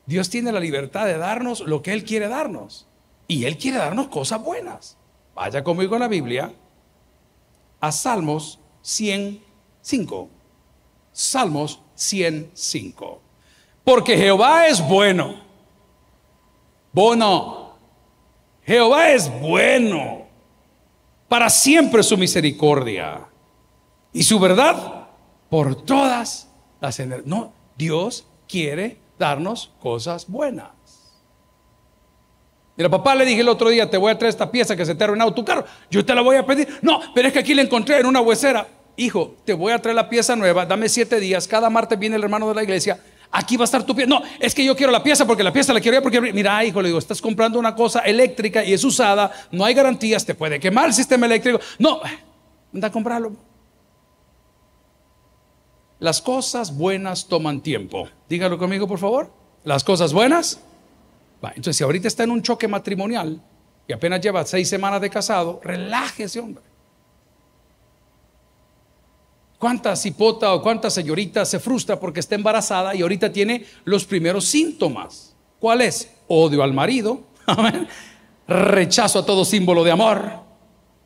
[0.07, 2.87] Dios tiene la libertad de darnos lo que Él quiere darnos.
[3.27, 4.97] Y Él quiere darnos cosas buenas.
[5.35, 6.53] Vaya conmigo a la Biblia,
[7.81, 10.29] a Salmos 105.
[11.11, 13.20] Salmos 105.
[13.83, 15.43] Porque Jehová es bueno.
[16.94, 17.74] Bueno.
[18.64, 20.26] Jehová es bueno.
[21.28, 23.26] Para siempre su misericordia.
[24.12, 25.09] Y su verdad
[25.50, 26.48] por todas
[26.80, 30.70] las No, Dios quiere darnos cosas buenas.
[32.76, 34.94] Mira, papá le dije el otro día, te voy a traer esta pieza que se
[34.94, 35.64] te ha arruinado tu carro.
[35.90, 36.78] Yo te la voy a pedir.
[36.83, 38.66] No, pero es que aquí la encontré en una huesera.
[38.96, 41.48] Hijo, te voy a traer la pieza nueva, dame siete días.
[41.48, 43.00] Cada martes viene el hermano de la iglesia.
[43.37, 44.09] Aquí va a estar tu pieza.
[44.09, 46.64] No, es que yo quiero la pieza porque la pieza la quiero yo porque, mira,
[46.64, 50.35] hijo, le digo, estás comprando una cosa eléctrica y es usada, no hay garantías, te
[50.35, 51.61] puede quemar el sistema eléctrico.
[51.79, 52.01] No,
[52.73, 53.33] anda a comprarlo.
[55.99, 58.09] Las cosas buenas toman tiempo.
[58.29, 59.33] Dígalo conmigo, por favor.
[59.64, 60.61] Las cosas buenas
[61.51, 63.42] entonces, si ahorita está en un choque matrimonial
[63.87, 66.64] y apenas lleva seis semanas de casado, relájese, hombre.
[69.64, 74.44] ¿Cuánta cipota o cuánta señorita se frustra porque está embarazada y ahorita tiene los primeros
[74.44, 75.35] síntomas?
[75.59, 76.11] ¿Cuál es?
[76.29, 77.22] Odio al marido,
[78.46, 80.33] rechazo a todo símbolo de amor,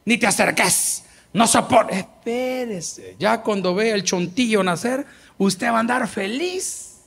[0.04, 2.00] ni te acerques, no soporte.
[2.00, 5.06] Espérese, ya cuando ve el chontillo nacer,
[5.38, 7.02] usted va a andar feliz.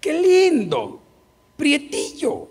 [0.00, 1.02] Qué lindo,
[1.54, 2.48] prietillo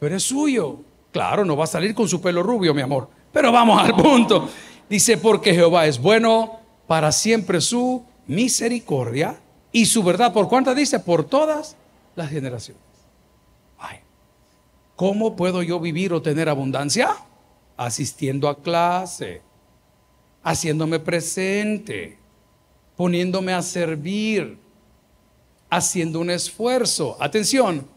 [0.00, 0.78] pero es suyo.
[1.12, 3.10] Claro, no va a salir con su pelo rubio, mi amor.
[3.30, 4.48] Pero vamos al punto.
[4.88, 9.38] Dice, porque Jehová es bueno, para siempre su misericordia
[9.72, 10.32] y su verdad.
[10.32, 11.00] ¿Por cuántas dice?
[11.00, 11.76] Por todas
[12.16, 12.82] las generaciones.
[13.78, 13.98] Ay,
[14.96, 17.16] ¿Cómo puedo yo vivir o tener abundancia?
[17.76, 19.42] Asistiendo a clase,
[20.42, 22.18] haciéndome presente,
[22.96, 24.58] poniéndome a servir,
[25.70, 27.16] haciendo un esfuerzo.
[27.18, 27.88] Atención,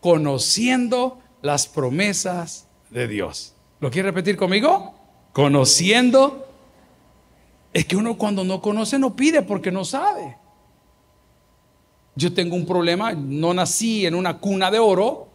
[0.00, 3.54] conociendo las promesas de Dios.
[3.80, 4.94] ¿Lo quiere repetir conmigo?
[5.32, 6.43] Conociendo.
[7.74, 10.38] Es que uno cuando no conoce no pide porque no sabe.
[12.16, 15.28] Yo tengo un problema, no nací en una cuna de oro.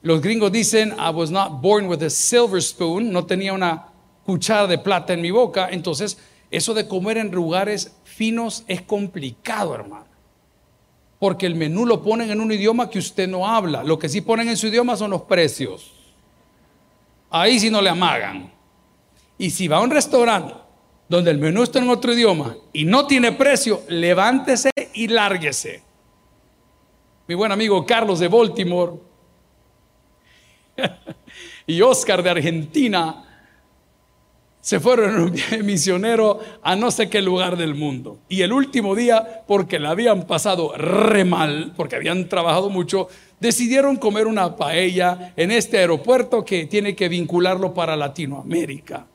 [0.00, 3.88] Los gringos dicen, I was not born with a silver spoon, no tenía una
[4.24, 5.68] cuchara de plata en mi boca.
[5.70, 6.16] Entonces,
[6.50, 10.08] eso de comer en lugares finos es complicado, hermano
[11.18, 13.82] porque el menú lo ponen en un idioma que usted no habla.
[13.82, 15.92] Lo que sí ponen en su idioma son los precios.
[17.30, 18.52] Ahí sí no le amagan.
[19.36, 20.54] Y si va a un restaurante
[21.08, 25.82] donde el menú está en otro idioma y no tiene precio, levántese y lárguese.
[27.26, 28.92] Mi buen amigo Carlos de Baltimore
[31.66, 33.24] y Oscar de Argentina
[34.60, 38.18] se fueron en un viaje misionero a no sé qué lugar del mundo.
[38.28, 43.08] Y el último día, porque la habían pasado re mal, porque habían trabajado mucho,
[43.40, 49.06] decidieron comer una paella en este aeropuerto que tiene que vincularlo para Latinoamérica.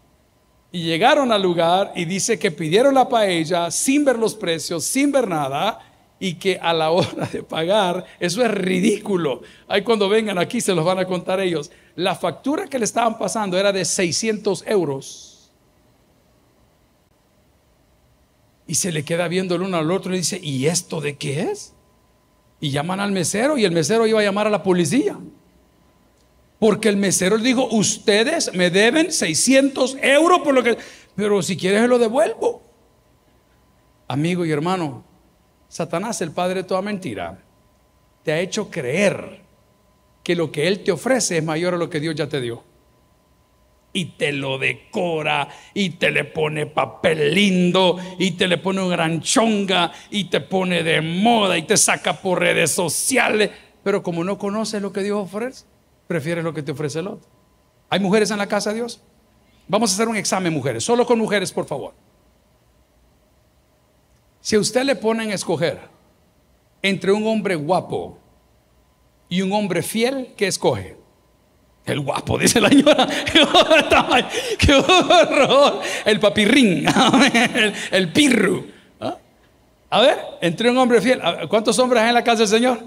[0.74, 5.14] Y llegaron al lugar y dice que pidieron la paella sin ver los precios, sin
[5.14, 5.80] ver nada,
[6.20, 9.42] y que a la hora de pagar, eso es ridículo.
[9.70, 11.72] Ahí cuando vengan aquí se los van a contar ellos.
[11.96, 15.34] La factura que le estaban pasando era de 600 euros
[18.68, 21.42] Y se le queda viendo el uno al otro y dice, ¿y esto de qué
[21.42, 21.74] es?
[22.60, 25.18] Y llaman al mesero y el mesero iba a llamar a la policía.
[26.64, 30.78] Porque el mesero le dijo, ustedes me deben 600 euros por lo que...
[31.14, 32.64] Pero si quieres se lo devuelvo.
[34.08, 35.04] Amigo y hermano,
[35.68, 37.38] Satanás, el padre de toda mentira,
[38.24, 39.42] te ha hecho creer
[40.24, 42.64] que lo que él te ofrece es mayor a lo que Dios ya te dio
[43.92, 48.96] y te lo decora y te le pone papel lindo y te le pone una
[48.96, 53.52] gran chonga y te pone de moda y te saca por redes sociales.
[53.84, 55.66] Pero como no conoces lo que Dios ofrece,
[56.08, 57.30] prefieres lo que te ofrece el otro.
[57.90, 59.02] ¿Hay mujeres en la casa de Dios?
[59.68, 60.84] Vamos a hacer un examen, mujeres.
[60.84, 61.94] Solo con mujeres, por favor.
[64.42, 65.80] Si a usted le ponen a escoger
[66.82, 68.18] entre un hombre guapo
[69.30, 70.98] y un hombre fiel, ¿qué escoge?
[71.86, 73.08] El guapo, dice la señora.
[74.60, 75.82] ¡Qué horror!
[76.06, 76.86] El papirrín,
[77.92, 78.68] el, pirru.
[79.00, 79.18] ¿Ah?
[79.90, 81.22] A ver, entre un hombre fiel.
[81.50, 82.84] ¿Cuántos hombres hay en la casa del Señor?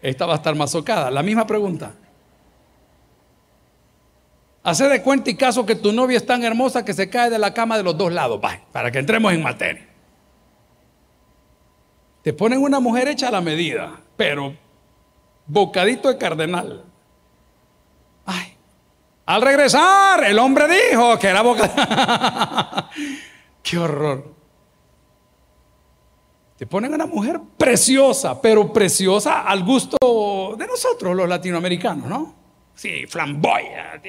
[0.00, 0.74] Esta va a estar más.
[1.12, 1.92] La misma pregunta.
[4.62, 7.38] Hace de cuenta y caso que tu novia es tan hermosa que se cae de
[7.38, 8.40] la cama de los dos lados.
[8.72, 9.86] Para que entremos en materia.
[12.22, 14.54] Te ponen una mujer hecha a la medida, pero
[15.46, 16.84] bocadito de cardenal.
[18.26, 18.54] Ay,
[19.24, 22.90] al regresar, el hombre dijo que era boca.
[23.62, 24.34] ¡Qué horror!
[26.58, 29.96] Te ponen una mujer preciosa, pero preciosa al gusto
[30.58, 32.39] de nosotros, los latinoamericanos, ¿no?
[32.74, 34.00] Sí, flamboya.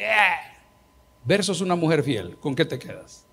[1.23, 3.25] Versus una mujer fiel, ¿con qué te quedas?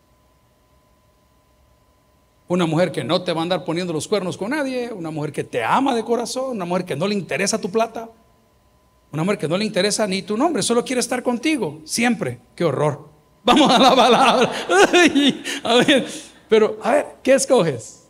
[2.49, 5.33] Una mujer que no te va a andar poniendo los cuernos con nadie, una mujer
[5.33, 8.09] que te ama de corazón, una mujer que no le interesa tu plata,
[9.13, 12.41] una mujer que no le interesa ni tu nombre, solo quiere estar contigo, siempre.
[12.55, 13.09] Qué horror.
[13.45, 14.53] Vamos a la palabra.
[16.49, 18.09] pero, a ver, ¿qué escoges?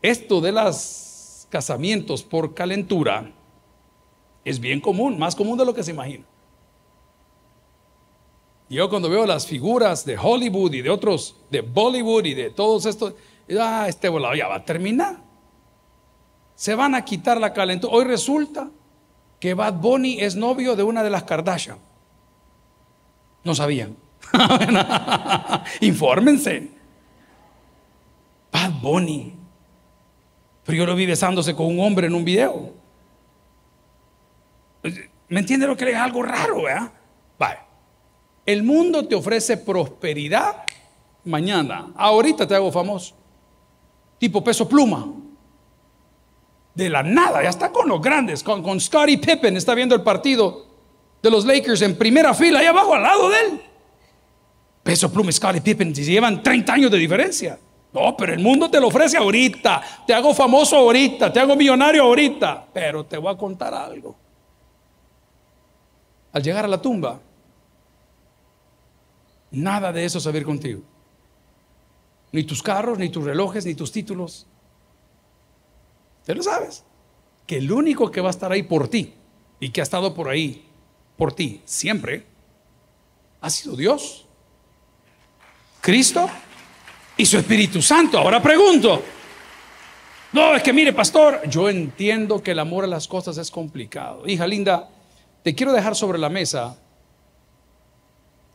[0.00, 3.30] Esto de los casamientos por calentura
[4.44, 6.24] es bien común, más común de lo que se imagina.
[8.68, 12.86] Yo cuando veo las figuras de Hollywood y de otros, de Bollywood y de todos
[12.86, 13.14] estos,
[13.60, 15.32] ah, este volado ya va a terminar
[16.62, 17.92] se van a quitar la calentura.
[17.92, 18.70] Hoy resulta
[19.40, 21.78] que Bad Bunny es novio de una de las Kardashian.
[23.42, 23.96] No sabían.
[25.80, 26.70] Infórmense.
[28.52, 29.34] Bad Bunny.
[30.64, 32.74] Pero yo lo vi besándose con un hombre en un video.
[35.32, 36.78] ¿Me entiende lo que es algo raro, eh?
[37.38, 37.58] Vale.
[38.44, 40.56] El mundo te ofrece prosperidad
[41.24, 41.90] mañana.
[41.96, 43.14] Ahorita te hago famoso.
[44.18, 45.06] Tipo peso pluma
[46.74, 50.02] de la nada, ya está con los grandes, con, con Scottie Pippen, está viendo el
[50.02, 50.66] partido
[51.22, 53.62] de los Lakers en primera fila, ahí abajo al lado de él.
[54.82, 57.58] Peso Pluma Scottie Pippen, si llevan 30 años de diferencia.
[57.94, 62.02] No, pero el mundo te lo ofrece ahorita, te hago famoso ahorita, te hago millonario
[62.02, 64.21] ahorita, pero te voy a contar algo.
[66.32, 67.20] Al llegar a la tumba,
[69.50, 70.82] nada de eso saber contigo.
[72.32, 74.46] Ni tus carros, ni tus relojes, ni tus títulos.
[76.24, 76.84] Tú lo sabes.
[77.46, 79.14] Que el único que va a estar ahí por ti
[79.60, 80.66] y que ha estado por ahí
[81.16, 82.24] por ti siempre
[83.40, 84.24] ha sido Dios,
[85.80, 86.30] Cristo
[87.16, 88.18] y su Espíritu Santo.
[88.18, 89.02] Ahora pregunto,
[90.32, 94.26] no, es que mire, pastor, yo entiendo que el amor a las cosas es complicado.
[94.26, 94.88] Hija linda,
[95.42, 96.78] te quiero dejar sobre la mesa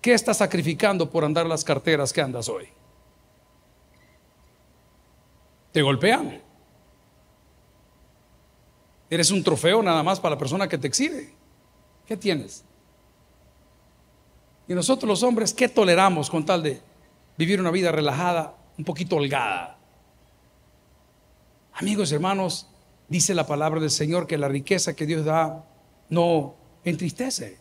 [0.01, 2.69] qué estás sacrificando por andar las carteras que andas hoy.
[5.71, 6.41] ¿Te golpean?
[9.09, 11.33] Eres un trofeo nada más para la persona que te exhibe.
[12.05, 12.63] ¿Qué tienes?
[14.67, 16.81] Y nosotros los hombres, ¿qué toleramos con tal de
[17.37, 19.77] vivir una vida relajada, un poquito holgada?
[21.73, 22.67] Amigos y hermanos,
[23.07, 25.65] dice la palabra del Señor que la riqueza que Dios da
[26.09, 26.55] no
[26.89, 27.57] entristece.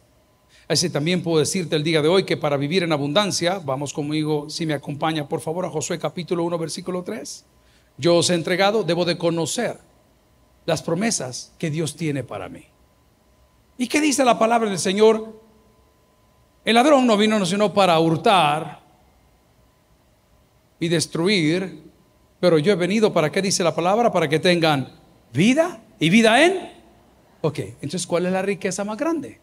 [0.69, 4.51] Así también puedo decirte el día de hoy que para vivir en abundancia, vamos conmigo,
[4.51, 7.45] si me acompaña por favor a Josué capítulo 1 versículo 3.
[7.99, 9.79] Yo os he entregado, debo de conocer
[10.65, 12.65] las promesas que Dios tiene para mí.
[13.79, 15.41] ¿Y qué dice la palabra del Señor?
[16.65, 18.81] El ladrón no vino sino para hurtar
[20.81, 21.85] y destruir,
[22.41, 24.93] pero yo he venido para qué dice la palabra, para que tengan
[25.33, 26.76] vida y vida en.
[27.47, 29.41] Ok, entonces ¿cuál es la riqueza más grande?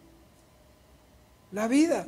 [1.51, 2.07] La vida.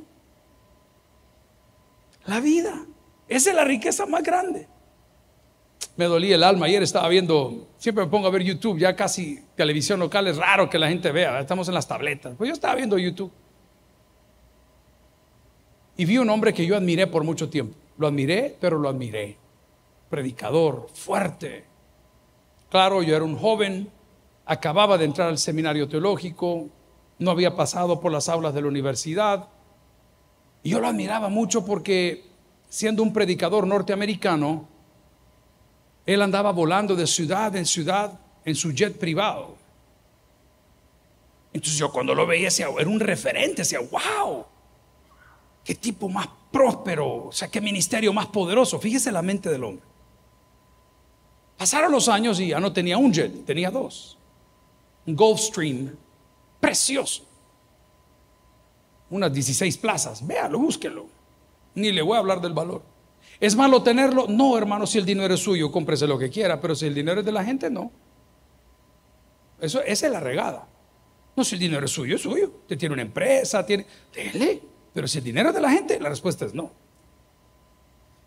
[2.26, 2.86] La vida.
[3.28, 4.68] Esa es la riqueza más grande
[5.98, 6.66] me dolía el alma.
[6.66, 10.70] Ayer estaba viendo, siempre me pongo a ver YouTube, ya casi televisión local es raro
[10.70, 12.36] que la gente vea, estamos en las tabletas.
[12.38, 13.32] Pues yo estaba viendo YouTube.
[15.98, 17.76] Y vi un hombre que yo admiré por mucho tiempo.
[17.98, 19.38] Lo admiré, pero lo admiré.
[20.10, 21.64] Predicador, fuerte.
[22.70, 23.90] Claro, yo era un joven,
[24.46, 26.70] acababa de entrar al seminario teológico,
[27.18, 29.48] no había pasado por las aulas de la universidad.
[30.64, 32.26] Y yo lo admiraba mucho porque
[32.70, 34.68] siendo un predicador norteamericano,
[36.06, 39.56] él andaba volando de ciudad en ciudad en su jet privado.
[41.52, 44.46] Entonces yo cuando lo veía, era un referente, decía, wow,
[45.64, 48.80] qué tipo más próspero, o sea, qué ministerio más poderoso.
[48.80, 49.86] Fíjese la mente del hombre.
[51.58, 54.18] Pasaron los años y ya no tenía un jet, tenía dos.
[55.06, 55.96] Gulfstream
[56.60, 57.24] precioso.
[59.10, 61.06] Unas 16 plazas, véalo, búsquelo.
[61.76, 62.82] Ni le voy a hablar del valor.
[63.40, 64.28] ¿Es malo tenerlo?
[64.28, 67.20] No, hermano, si el dinero es suyo, cómprese lo que quiera, pero si el dinero
[67.20, 67.92] es de la gente, no.
[69.60, 70.68] Eso, esa es la regada.
[71.36, 72.52] No, si el dinero es suyo, es suyo.
[72.62, 73.86] Usted tiene una empresa, tiene.
[74.14, 74.62] Dele.
[74.94, 76.72] Pero si el dinero es de la gente, la respuesta es no.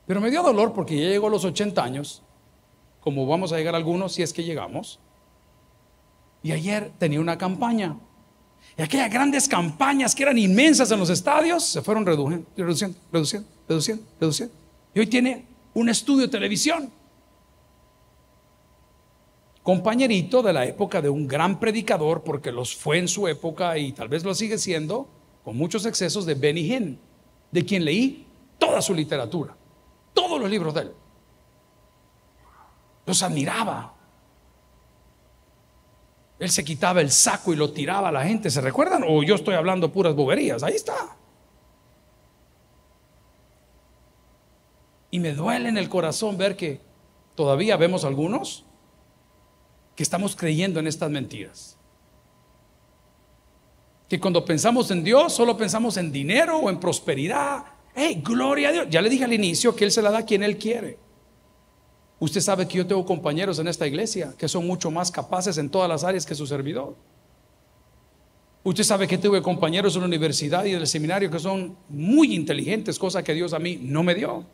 [0.07, 2.23] Pero me dio dolor porque ya llegó a los 80 años,
[3.01, 5.01] como vamos a llegar algunos si es que llegamos.
[6.42, 7.96] Y ayer tenía una campaña.
[8.77, 13.48] Y aquellas grandes campañas que eran inmensas en los estadios se fueron reduciendo, reduciendo, reduciendo,
[13.68, 14.55] reduciendo, reduciendo.
[14.94, 16.90] Y hoy tiene un estudio de televisión.
[19.62, 23.92] Compañerito de la época de un gran predicador, porque los fue en su época y
[23.92, 25.09] tal vez lo sigue siendo,
[25.44, 26.98] con muchos excesos, de Benny Hinn,
[27.51, 28.27] de quien leí
[28.59, 29.57] toda su literatura,
[30.14, 30.92] todos los libros de él.
[33.05, 33.94] Los admiraba,
[36.38, 38.51] él se quitaba el saco y lo tiraba a la gente.
[38.51, 39.05] ¿Se recuerdan?
[39.07, 40.62] O yo estoy hablando puras boberías.
[40.62, 41.16] Ahí está.
[45.11, 46.81] Y me duele en el corazón ver que
[47.35, 48.64] todavía vemos algunos
[49.96, 51.77] que estamos creyendo en estas mentiras.
[54.09, 57.64] Que cuando pensamos en Dios solo pensamos en dinero o en prosperidad.
[57.94, 58.87] ¡Hey, gloria a Dios!
[58.90, 60.98] Ya le dije al inicio que Él se la da a quien Él quiere.
[62.21, 65.71] Usted sabe que yo tengo compañeros en esta iglesia que son mucho más capaces en
[65.71, 66.97] todas las áreas que su servidor.
[68.65, 72.35] Usted sabe que tuve compañeros en la universidad y en el seminario que son muy
[72.35, 74.45] inteligentes, cosa que Dios a mí no me dio.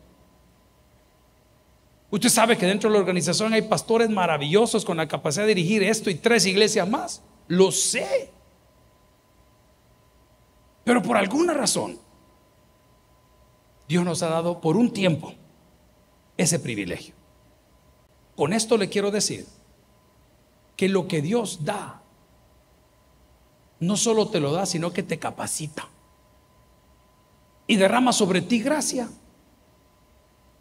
[2.10, 5.82] Usted sabe que dentro de la organización hay pastores maravillosos con la capacidad de dirigir
[5.82, 7.22] esto y tres iglesias más.
[7.48, 8.30] Lo sé.
[10.84, 11.98] Pero por alguna razón,
[13.88, 15.34] Dios nos ha dado por un tiempo
[16.36, 17.14] ese privilegio.
[18.36, 19.46] Con esto le quiero decir
[20.76, 22.02] que lo que Dios da,
[23.80, 25.88] no solo te lo da, sino que te capacita.
[27.66, 29.08] Y derrama sobre ti gracia.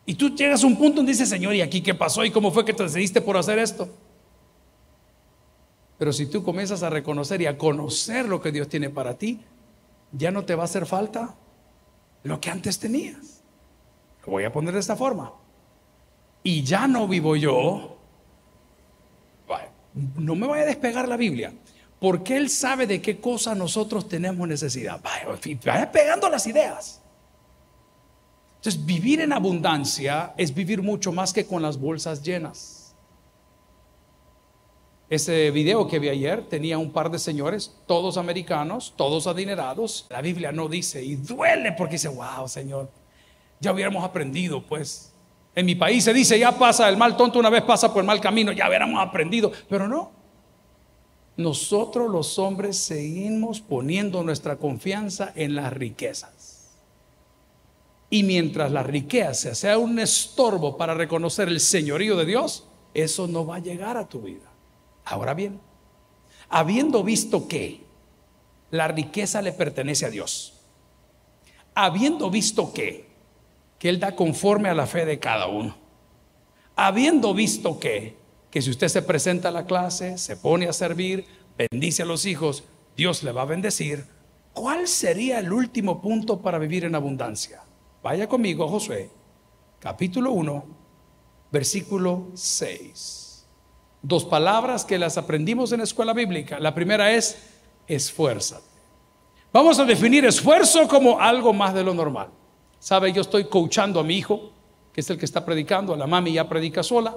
[0.05, 2.23] Y tú llegas a un punto donde dices, Señor, ¿y aquí qué pasó?
[2.23, 3.89] ¿Y cómo fue que te decidiste por hacer esto?
[5.97, 9.39] Pero si tú comienzas a reconocer y a conocer lo que Dios tiene para ti,
[10.11, 11.35] ya no te va a hacer falta
[12.23, 13.41] lo que antes tenías.
[14.25, 15.33] Lo voy a poner de esta forma
[16.43, 17.93] y ya no vivo yo,
[20.15, 21.53] no me vaya a despegar la Biblia,
[21.99, 25.01] porque Él sabe de qué cosa nosotros tenemos necesidad.
[25.01, 27.01] Vaya, pegando las ideas.
[28.55, 32.95] Entonces, vivir en abundancia es vivir mucho más que con las bolsas llenas.
[35.09, 40.07] Ese video que vi ayer tenía un par de señores, todos americanos, todos adinerados.
[40.09, 42.89] La Biblia no dice, y duele porque dice, wow, Señor,
[43.59, 45.12] ya hubiéramos aprendido, pues,
[45.55, 48.07] en mi país se dice, ya pasa el mal tonto una vez pasa por el
[48.07, 50.11] mal camino, ya hubiéramos aprendido, pero no.
[51.37, 56.71] Nosotros los hombres seguimos poniendo nuestra confianza en las riquezas.
[58.09, 63.45] Y mientras la riqueza sea un estorbo para reconocer el señorío de Dios, eso no
[63.45, 64.51] va a llegar a tu vida.
[65.05, 65.59] Ahora bien,
[66.49, 67.81] habiendo visto que
[68.69, 70.61] la riqueza le pertenece a Dios,
[71.73, 73.12] habiendo visto que
[73.83, 75.75] que Él da conforme a la fe de cada uno.
[76.73, 78.15] Habiendo visto que,
[78.49, 81.25] que si usted se presenta a la clase, se pone a servir,
[81.57, 82.63] bendice a los hijos,
[82.95, 84.05] Dios le va a bendecir,
[84.53, 87.61] ¿cuál sería el último punto para vivir en abundancia?
[88.01, 89.09] Vaya conmigo, Josué,
[89.81, 90.65] capítulo 1,
[91.51, 93.45] versículo 6.
[94.01, 96.57] Dos palabras que las aprendimos en la escuela bíblica.
[96.57, 97.37] La primera es
[97.85, 98.63] esfuérzate.
[99.51, 102.29] Vamos a definir esfuerzo como algo más de lo normal.
[102.83, 104.51] Sabe, yo estoy coachando a mi hijo,
[104.91, 107.15] que es el que está predicando, a la mami ya predica sola.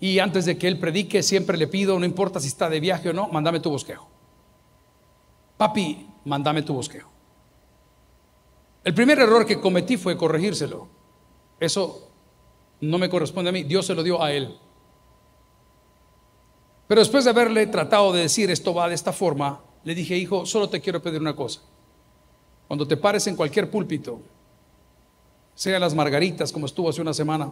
[0.00, 3.10] Y antes de que él predique, siempre le pido, no importa si está de viaje
[3.10, 4.08] o no, mándame tu bosquejo.
[5.58, 7.10] Papi, mándame tu bosquejo.
[8.84, 10.88] El primer error que cometí fue corregírselo.
[11.60, 12.08] Eso
[12.80, 14.58] no me corresponde a mí, Dios se lo dio a él.
[16.88, 20.46] Pero después de haberle tratado de decir esto va de esta forma, le dije, hijo,
[20.46, 21.60] solo te quiero pedir una cosa.
[22.72, 24.22] Cuando te pares en cualquier púlpito,
[25.54, 27.50] sea las Margaritas, como estuvo hace una semana,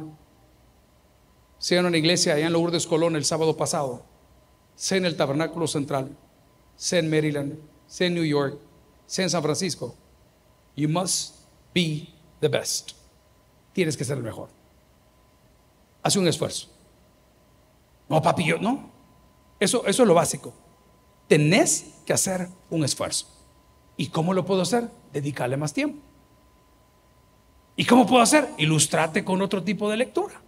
[1.58, 4.02] sea en una iglesia allá en Lourdes Colón el sábado pasado,
[4.74, 6.16] sea en el Tabernáculo Central,
[6.74, 8.58] sea en Maryland, sea en New York,
[9.04, 9.94] sea en San Francisco,
[10.74, 11.40] you must
[11.74, 12.08] be
[12.40, 12.92] the best.
[13.74, 14.48] Tienes que ser el mejor.
[16.02, 16.66] Hace un esfuerzo.
[18.08, 18.90] No, papi, no.
[19.58, 20.54] Eso, eso es lo básico.
[21.28, 23.39] Tenés que hacer un esfuerzo.
[24.00, 24.88] ¿Y cómo lo puedo hacer?
[25.12, 26.00] Dedicarle más tiempo.
[27.76, 28.48] ¿Y cómo puedo hacer?
[28.56, 30.40] Ilustrate con otro tipo de lectura.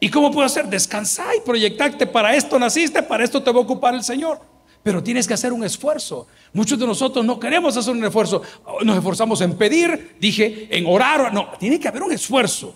[0.00, 0.66] ¿Y cómo puedo hacer?
[0.66, 2.06] Descansar y proyectarte.
[2.06, 4.40] Para esto naciste, para esto te va a ocupar el Señor.
[4.82, 6.26] Pero tienes que hacer un esfuerzo.
[6.54, 8.40] Muchos de nosotros no queremos hacer un esfuerzo.
[8.82, 11.34] Nos esforzamos en pedir, dije, en orar.
[11.34, 12.74] No, tiene que haber un esfuerzo.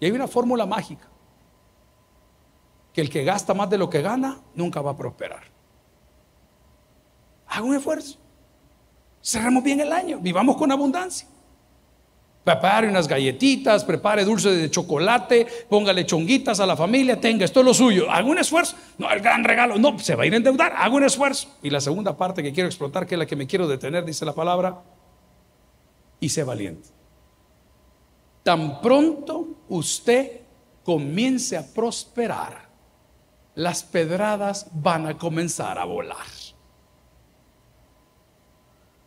[0.00, 1.08] Y hay una fórmula mágica.
[2.92, 5.44] que el que gasta más de lo que gana nunca va a prosperar.
[7.46, 8.18] Haga un esfuerzo.
[9.28, 11.28] Cerremos bien el año, vivamos con abundancia.
[12.44, 17.66] Prepare unas galletitas, prepare dulce de chocolate, póngale chonguitas a la familia, tenga, esto es
[17.66, 18.10] lo suyo.
[18.10, 18.74] Haga un esfuerzo.
[18.96, 21.58] No, el gran regalo, no, se va a ir a endeudar, haga un esfuerzo.
[21.62, 24.24] Y la segunda parte que quiero explotar, que es la que me quiero detener, dice
[24.24, 24.80] la palabra,
[26.20, 26.88] y sé valiente.
[28.42, 30.40] Tan pronto usted
[30.84, 32.66] comience a prosperar,
[33.56, 36.37] las pedradas van a comenzar a volar.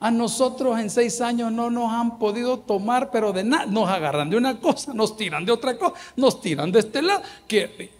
[0.01, 3.67] A nosotros en seis años no nos han podido tomar, pero de nada.
[3.67, 7.21] Nos agarran de una cosa, nos tiran de otra cosa, nos tiran de este lado.
[7.47, 7.91] Que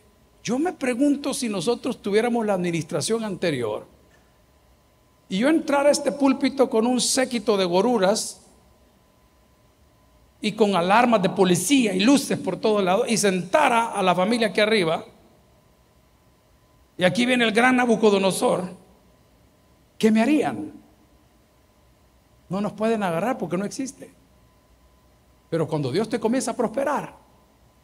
[0.43, 3.85] yo me pregunto si nosotros tuviéramos la administración anterior
[5.29, 8.41] y yo entrara a este púlpito con un séquito de goruras
[10.41, 14.47] y con alarmas de policía y luces por todos lados y sentara a la familia
[14.47, 15.05] aquí arriba.
[16.97, 18.75] Y aquí viene el gran Nabucodonosor.
[19.99, 20.80] ¿Qué me harían?
[22.51, 24.11] No nos pueden agarrar porque no existe.
[25.49, 27.15] Pero cuando Dios te comienza a prosperar,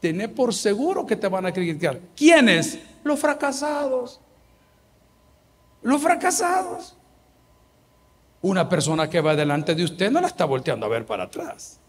[0.01, 1.97] tené por seguro que te van a criticar.
[2.13, 2.77] ¿Quiénes?
[3.01, 4.19] Los fracasados.
[5.81, 6.97] Los fracasados.
[8.41, 11.79] Una persona que va delante de usted no la está volteando a ver para atrás.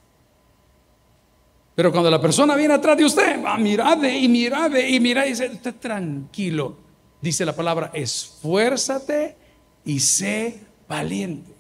[1.75, 5.31] Pero cuando la persona viene atrás de usted, va, mirade y mirade y mira y
[5.31, 6.77] dice, usted tranquilo.
[7.21, 9.37] Dice la palabra, esfuérzate
[9.85, 11.58] y sé valiente.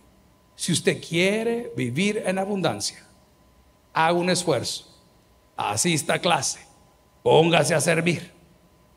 [0.58, 2.98] Si usted quiere vivir en abundancia,
[3.92, 4.92] haga un esfuerzo,
[5.56, 6.58] asista a clase,
[7.22, 8.32] póngase a servir,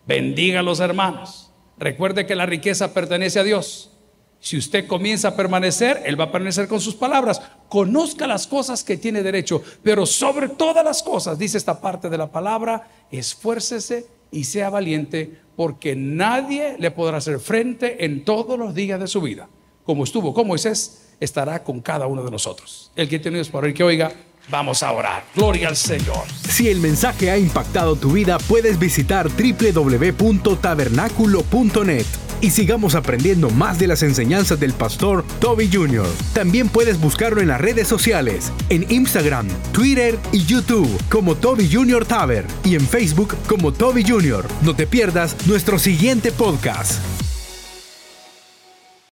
[0.08, 1.52] bendiga a los hermanos.
[1.78, 3.92] Recuerde que la riqueza pertenece a Dios.
[4.40, 7.40] Si usted comienza a permanecer, Él va a permanecer con sus palabras.
[7.70, 12.18] Conozca las cosas que tiene derecho, pero sobre todas las cosas, dice esta parte de
[12.18, 18.74] la palabra, esfuércese y sea valiente, porque nadie le podrá hacer frente en todos los
[18.74, 19.48] días de su vida.
[19.84, 22.92] Como estuvo con Moisés, estará con cada uno de nosotros.
[22.98, 24.12] El que tiene para oír que oiga,
[24.50, 25.24] vamos a orar.
[25.36, 26.26] Gloria al Señor.
[26.50, 32.06] Si el mensaje ha impactado tu vida, puedes visitar www.tabernaculo.net
[32.42, 36.08] y sigamos aprendiendo más de las enseñanzas del pastor Toby Jr.
[36.34, 42.04] También puedes buscarlo en las redes sociales, en Instagram, Twitter y YouTube como Toby Jr.
[42.06, 44.48] Taber y en Facebook como Toby Jr.
[44.64, 47.00] No te pierdas nuestro siguiente podcast.